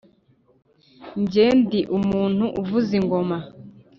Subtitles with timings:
[1.21, 3.37] nge ndi umuntu uvuza ingoma,